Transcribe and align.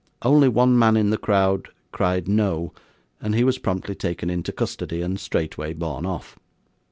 Only 0.23 0.49
one 0.49 0.79
man 0.79 0.97
in 0.97 1.11
the 1.11 1.17
crowd 1.19 1.67
cried 1.91 2.27
'No!' 2.27 2.73
and 3.21 3.35
he 3.35 3.43
was 3.43 3.59
promptly 3.59 3.93
taken 3.93 4.31
into 4.31 4.51
custody, 4.51 5.03
and 5.03 5.19
straightway 5.19 5.73
borne 5.73 6.07
off. 6.07 6.39